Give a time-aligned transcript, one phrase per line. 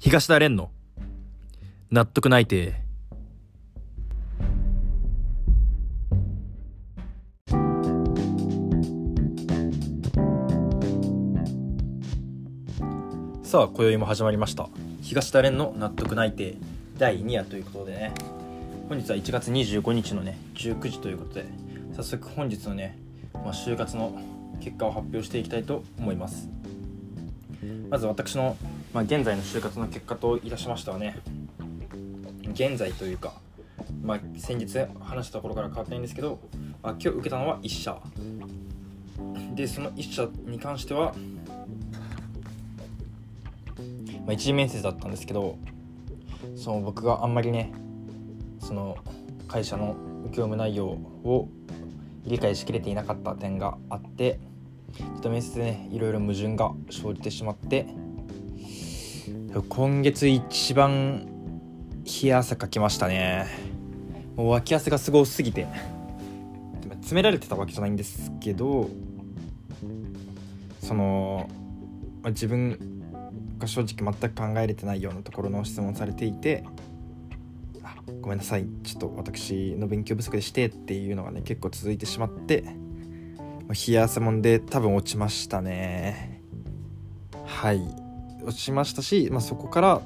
[0.00, 0.70] 東田蓮の。
[1.90, 2.80] 納得ないて。
[13.42, 14.68] さあ今宵も始まりました。
[15.02, 16.54] 東田蓮の納得ないて。
[16.96, 18.14] 第2夜ということでね。
[18.88, 21.46] 本日は1月25日のね19時ということで
[21.96, 22.96] 早速本日のね、
[23.34, 24.16] まあ、就活の
[24.60, 26.48] 結果を発表していきたいと思います。
[27.90, 28.56] まず私の、
[28.98, 31.20] まあ、現在の就活の結果といたしましてはね
[32.50, 33.34] 現在というか、
[34.02, 36.40] まあ、先日話したところから変わってないんですけど、
[36.82, 37.96] まあ、今日受けたのは1社。
[39.54, 41.14] でその1社に関しては、
[44.26, 45.56] まあ、一次面接だったんですけど
[46.56, 47.72] その僕があんまりね
[48.58, 48.96] その
[49.46, 49.94] 会社の
[50.30, 51.48] 業務内容を
[52.24, 54.40] 理解しきれていなかった点があって
[54.96, 57.86] ちょっと面接でねいろいろ矛盾が生じてしまって
[59.68, 61.26] 今月一番
[62.04, 63.46] 冷や汗かきましたね。
[64.36, 65.66] もう脇汗がすごすぎて。
[67.08, 68.90] 詰められてたわけじゃないんですけど
[70.82, 71.48] その、
[72.22, 72.78] まあ、自分
[73.58, 76.64] が正直全く考えれてないようなところの質問されていて
[77.82, 78.66] あごめんなさい。
[78.82, 82.62] ちょっと私の勉強不足でしてっていうのがね結構続いてしまって
[83.86, 86.42] 冷や汗もんで多分落ちましたね。
[87.46, 88.07] はい。
[88.48, 90.00] 落ちましたし、まあ、そこから、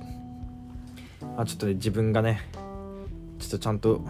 [1.37, 2.41] まあ、ちょっとね自分がね
[3.39, 4.05] ちょっとちゃんと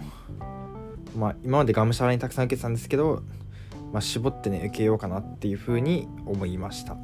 [1.16, 3.22] まあ今までがむしゃらにたくさん受けてたんですけど、
[3.92, 6.96] まあ、絞ってね受けようかなっていうふうに思いました。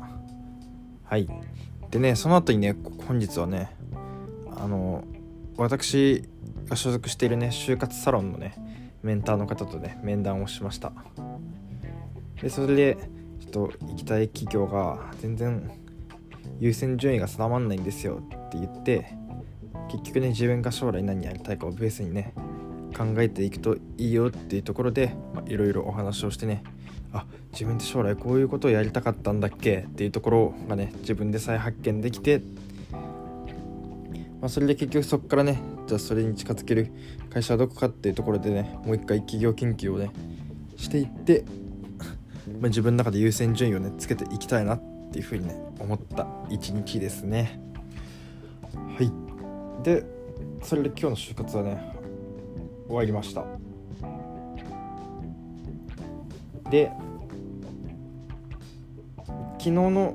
[1.04, 1.28] はい。
[1.90, 2.74] でねその後にね
[3.06, 3.76] 本日はね
[4.56, 5.04] あの
[5.58, 6.24] 私
[6.66, 8.56] が所属しているね就活サロンのね
[9.02, 10.92] メンターの方とね面談をしました。
[12.40, 12.96] でそれで
[13.40, 15.70] ちょっと行きたい企業が全然
[16.60, 19.14] 優先順位が定まんないんですよって言って
[19.90, 22.34] 結局ね自分が将来何やりたいかをベースにね
[22.96, 25.14] 考えていくといいよっていうところで
[25.46, 26.62] いろいろお話をしてね
[27.12, 29.86] あ自分って将来こういうことをやりたかったんだっけ？
[29.88, 32.42] っていうところがね自分で再発見できて、
[34.40, 36.92] まあ、それで結局そこからねじゃあそれに近づける
[37.30, 40.10] 会社はどこかっていうところでねもう一回企業研究をね
[40.76, 41.44] していって
[42.60, 47.60] まあ、自分の中で優先順位をねつけていきたいなっていうふうにね思った一日ですね。
[48.72, 49.12] はい。
[49.82, 50.04] で
[50.62, 51.94] それで今日の就活はね
[52.86, 53.44] 終わりました。
[56.70, 56.92] で
[59.58, 60.14] 昨日の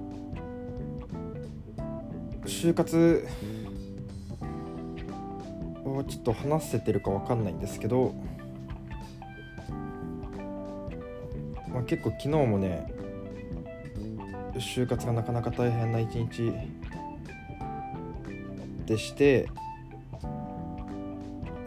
[2.46, 3.28] 就活
[5.84, 8.14] をちょっと話せてるか分かんないんですけど
[11.74, 12.94] まあ、結構昨日もね
[14.60, 16.52] 就活がなかなか大変な一日
[18.86, 19.48] でして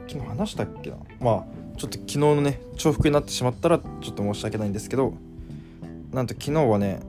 [0.07, 0.97] 昨日話したっけな？
[1.21, 1.45] まあ
[1.77, 5.15] ちょっと昨日のね重複になってしまったらちょっと申し訳ないんですけど
[6.13, 7.01] なんと昨日はね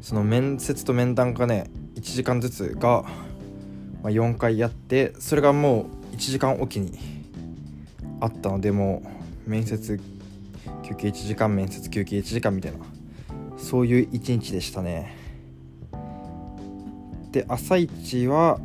[0.00, 3.04] その面接と面談がね1時間ずつが、
[4.02, 6.98] まあ、4回やってそれがもう1時間おきに
[8.20, 9.02] あったのでも
[9.46, 10.00] う面接
[10.82, 12.78] 休憩1時間面接休憩1時間みたいな
[13.64, 15.16] そういう一日でしたね。
[17.32, 18.60] で朝一は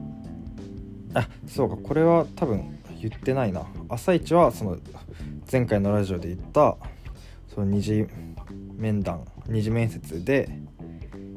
[1.13, 3.65] あそうかこれは多分言ってないな。
[3.87, 4.77] 朝一はその
[5.49, 6.77] 前回のラジオで言った
[7.47, 8.07] その二次
[8.75, 10.49] 面談二次面接で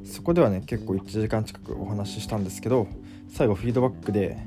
[0.04, 2.88] そこではね結構1時間近くお話ししたんですけど
[3.30, 4.38] 最後フィードバックで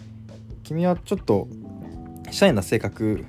[0.64, 1.46] 「君はちょっと
[2.30, 3.26] シャイな性格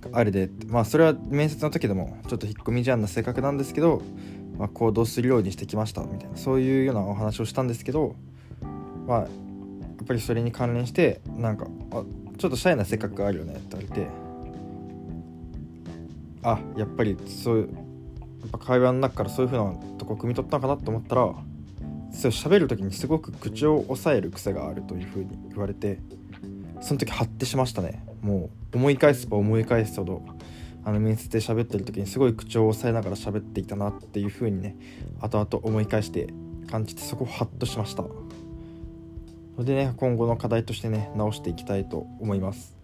[0.00, 4.02] があれでまあそれは面接の時でもちょっと引っ込み思案な性格なんですけど、
[4.58, 8.16] まあ、行動するようにしてきましたみたいなそういうようなお話をしたんですけど
[9.06, 12.02] まあやっぱりそれに関連してなんかあ
[12.38, 14.08] ちょっとシャイな性格があるよねって言われて
[16.42, 17.74] あやっぱりそういう
[18.40, 21.22] やっぱ会話の中からそういう風なとこ汲み取ったのかなと思ったら
[22.12, 25.98] そう喋る時にすごく口を押さえる癖があるという風に言われて
[26.80, 28.04] その時ハッてしましたね。
[28.22, 30.22] もう思い返せば思い返すほど
[30.84, 34.76] あの面接で喋ってる時にすごい口調を押さえながら喋っていたなっていう風にね
[35.20, 36.28] 後々思い返して
[36.70, 38.04] 感じてそこをハッとしました。
[38.04, 42.76] それでね今後の課題としてね直していきたいと思います。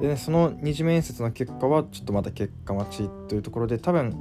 [0.00, 4.14] でねその二次面接の結果はちょっとまだ結果待ちというところで多分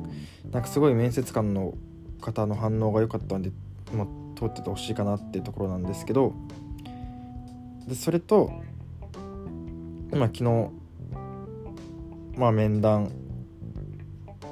[0.51, 1.73] なんかすごい面接官の
[2.21, 3.51] 方の反応が良かったんで、
[3.93, 4.07] まあ、
[4.37, 6.33] 通っててほしいかなっていうところなんですけど
[7.87, 8.51] でそれと
[10.11, 10.69] まあ昨日
[12.37, 13.11] まあ面談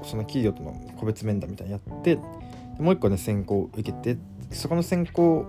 [0.04, 2.18] その企業との個別面談みたいなやって
[2.80, 4.18] もう一個ね選考受けて
[4.52, 5.46] そこの選考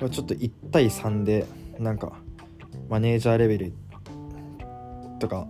[0.00, 1.46] はちょっと1対3で
[1.78, 2.12] なんか
[2.88, 3.72] マネージャーレベル
[5.18, 5.46] とか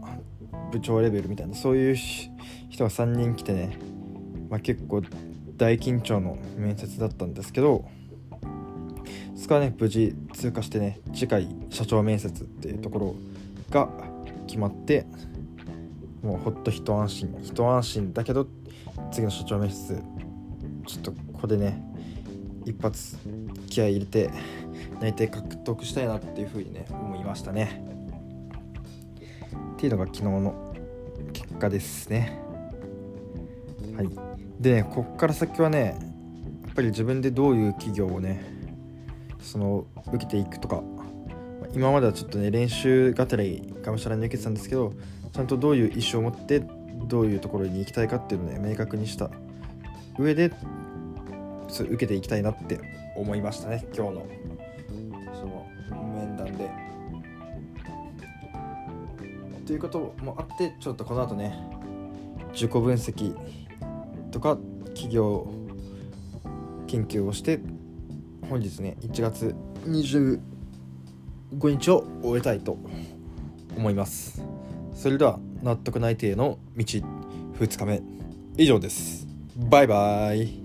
[0.70, 3.78] 部長レベルみたいなそういう人が3人来てね、
[4.50, 5.02] まあ、結構
[5.56, 7.84] 大緊張の面接だったんですけど
[9.36, 13.14] そこはね無事通過してね次回社長面接っていうところ
[13.70, 13.88] が
[14.46, 15.06] 決まって
[16.24, 17.36] もうほっと一安心。
[17.42, 18.46] 一安心だけど
[19.12, 20.02] 次の社長面接
[20.86, 21.84] ちょっとここでね
[22.64, 23.18] 一発
[23.68, 24.30] 気合い入れて
[25.00, 27.84] 内定獲得したいなっていうふうにね思いましたね。
[29.74, 30.74] っていうのが昨日の
[31.34, 32.40] 結果ですね。
[33.94, 34.08] はい。
[34.58, 35.98] でねこっから先はね
[36.64, 38.42] やっぱり自分でどういう企業をね
[39.40, 40.82] その受けていくとか
[41.74, 43.44] 今まではちょっとね練習がてら
[43.82, 44.94] がむしゃらに受けてたんですけど
[45.34, 46.62] ちゃんとどういう意思を持って
[47.08, 49.30] どういうところに行きたいかっていうのをね明確にした。
[50.16, 50.52] 上で
[51.68, 52.78] 受けていきたいなって
[53.16, 54.26] 思いましたね今日の。
[55.34, 55.66] その
[56.14, 56.70] 面談で。
[59.66, 61.58] ということもあってちょっとこの後ね
[62.52, 63.34] 自己分析
[64.30, 64.56] とか
[64.94, 65.50] 企業
[66.86, 67.58] 研究をして
[68.48, 69.52] 本日ね1月
[69.86, 70.40] 25
[71.64, 72.78] 日を終えたいと
[73.76, 74.53] 思います。
[74.94, 78.02] それでは納得内定の道2日目
[78.56, 79.26] 以上です。
[79.56, 80.63] バイバイ。